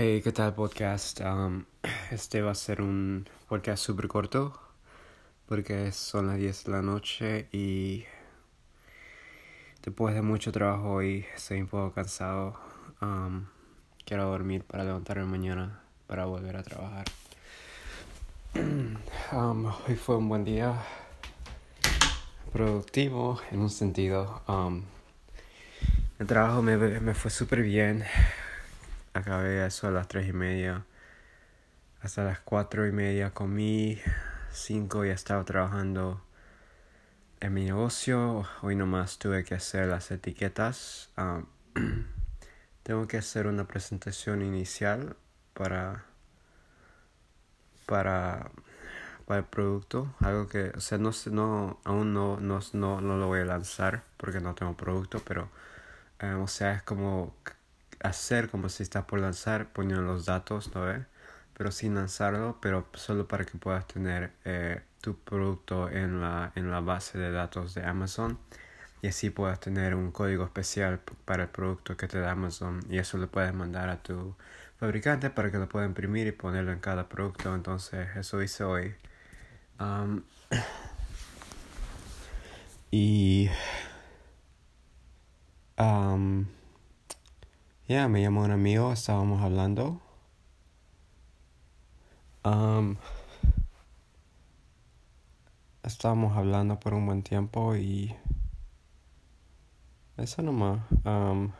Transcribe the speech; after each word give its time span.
Hey, 0.00 0.20
¿qué 0.22 0.30
tal 0.30 0.54
podcast? 0.54 1.20
Este 2.12 2.40
va 2.40 2.52
a 2.52 2.54
ser 2.54 2.82
un 2.82 3.28
podcast 3.48 3.82
súper 3.82 4.06
corto 4.06 4.56
porque 5.48 5.90
son 5.90 6.28
las 6.28 6.36
10 6.36 6.66
de 6.66 6.70
la 6.70 6.82
noche 6.82 7.48
y 7.50 8.04
después 9.82 10.14
de 10.14 10.22
mucho 10.22 10.52
trabajo 10.52 10.92
hoy 10.92 11.26
estoy 11.34 11.62
un 11.62 11.66
poco 11.66 11.92
cansado. 11.92 12.54
Quiero 14.04 14.26
dormir 14.26 14.62
para 14.62 14.84
levantarme 14.84 15.24
mañana 15.24 15.80
para 16.06 16.26
volver 16.26 16.56
a 16.58 16.62
trabajar. 16.62 17.06
Hoy 19.32 19.96
fue 19.96 20.16
un 20.16 20.28
buen 20.28 20.44
día 20.44 20.80
productivo 22.52 23.40
en 23.50 23.62
un 23.62 23.70
sentido. 23.70 24.42
el 26.20 26.26
trabajo 26.28 26.62
me, 26.62 26.76
me 26.76 27.14
fue 27.14 27.32
súper 27.32 27.62
bien 27.62 28.04
acabé 29.14 29.66
eso 29.66 29.88
a 29.88 29.90
las 29.90 30.08
tres 30.08 30.28
y 30.28 30.32
media. 30.32 30.84
Hasta 32.00 32.24
las 32.24 32.40
cuatro 32.40 32.86
y 32.86 32.92
media 32.92 33.32
comí, 33.32 33.98
cinco 34.52 35.04
ya 35.04 35.12
estaba 35.12 35.44
trabajando 35.44 36.22
en 37.40 37.54
mi 37.54 37.64
negocio. 37.64 38.46
Hoy 38.62 38.76
nomás 38.76 39.18
tuve 39.18 39.44
que 39.44 39.54
hacer 39.54 39.88
las 39.88 40.10
etiquetas. 40.10 41.10
Ah, 41.16 41.42
tengo 42.82 43.06
que 43.06 43.18
hacer 43.18 43.46
una 43.46 43.66
presentación 43.66 44.42
inicial 44.42 45.16
para, 45.54 46.04
para, 47.86 48.50
para 49.26 49.40
el 49.40 49.46
producto. 49.46 50.14
Algo 50.20 50.48
que, 50.48 50.70
o 50.76 50.80
sea, 50.80 50.98
no, 50.98 51.10
no 51.30 51.80
aún 51.84 52.14
no, 52.14 52.38
no, 52.40 52.60
no, 52.72 53.00
no 53.00 53.16
lo 53.16 53.26
voy 53.26 53.40
a 53.40 53.44
lanzar 53.44 54.04
porque 54.16 54.40
no 54.40 54.54
tengo 54.54 54.76
producto, 54.76 55.20
pero, 55.24 55.50
eh, 56.20 56.32
o 56.34 56.46
sea, 56.48 56.74
es 56.74 56.82
como 56.82 57.34
hacer 58.02 58.50
como 58.50 58.68
si 58.68 58.82
estás 58.82 59.04
por 59.04 59.20
lanzar, 59.20 59.72
poniendo 59.72 60.02
los 60.02 60.24
datos, 60.26 60.74
¿no 60.74 60.82
ves? 60.82 61.06
Pero 61.54 61.72
sin 61.72 61.94
lanzarlo, 61.94 62.58
pero 62.60 62.88
solo 62.94 63.26
para 63.28 63.44
que 63.44 63.58
puedas 63.58 63.86
tener 63.86 64.32
eh, 64.44 64.82
tu 65.00 65.18
producto 65.18 65.88
en 65.90 66.20
la, 66.20 66.52
en 66.54 66.70
la 66.70 66.80
base 66.80 67.18
de 67.18 67.30
datos 67.32 67.74
de 67.74 67.84
Amazon 67.84 68.38
y 69.02 69.08
así 69.08 69.30
puedas 69.30 69.60
tener 69.60 69.94
un 69.94 70.10
código 70.12 70.44
especial 70.44 71.00
para 71.24 71.44
el 71.44 71.48
producto 71.50 71.96
que 71.96 72.08
te 72.08 72.18
da 72.18 72.32
Amazon 72.32 72.80
y 72.88 72.98
eso 72.98 73.18
lo 73.18 73.30
puedes 73.30 73.54
mandar 73.54 73.88
a 73.88 74.02
tu 74.02 74.34
fabricante 74.78 75.30
para 75.30 75.50
que 75.50 75.58
lo 75.58 75.68
pueda 75.68 75.86
imprimir 75.86 76.26
y 76.26 76.32
ponerlo 76.32 76.72
en 76.72 76.80
cada 76.80 77.08
producto. 77.08 77.54
Entonces, 77.54 78.08
eso 78.16 78.42
hice 78.42 78.64
hoy. 78.64 78.94
y 82.90 83.48
ya, 87.88 88.06
me 88.06 88.20
llamó 88.20 88.42
un 88.42 88.50
amigo, 88.50 88.92
estábamos 88.92 89.42
hablando. 89.42 89.98
Um, 92.44 92.96
estábamos 95.82 96.36
hablando 96.36 96.78
por 96.78 96.92
un 96.92 97.06
buen 97.06 97.22
tiempo 97.22 97.76
y 97.76 98.14
eso 100.18 100.42
nomás. 100.42 100.80
Um, 101.04 101.50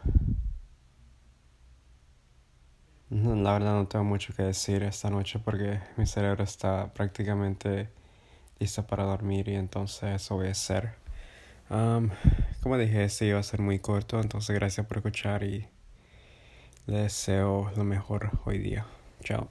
la 3.10 3.52
verdad 3.54 3.72
no 3.74 3.86
tengo 3.88 4.04
mucho 4.04 4.34
que 4.34 4.42
decir 4.42 4.82
esta 4.82 5.08
noche 5.08 5.38
porque 5.38 5.80
mi 5.96 6.04
cerebro 6.06 6.44
está 6.44 6.92
prácticamente 6.92 7.88
listo 8.58 8.86
para 8.86 9.04
dormir 9.04 9.48
y 9.48 9.54
entonces 9.54 10.16
eso 10.16 10.34
voy 10.36 10.48
a 10.48 10.50
hacer. 10.50 10.94
Um, 11.70 12.10
como 12.62 12.76
dije, 12.76 13.04
este 13.04 13.26
iba 13.26 13.38
a 13.38 13.42
ser 13.42 13.60
muy 13.62 13.78
corto, 13.78 14.20
entonces 14.20 14.54
gracias 14.54 14.86
por 14.86 14.98
escuchar 14.98 15.42
y... 15.42 15.66
Les 16.88 17.02
deseo 17.02 17.70
lo 17.76 17.84
mejor 17.84 18.30
hoy 18.46 18.56
día. 18.56 18.86
Chao. 19.22 19.48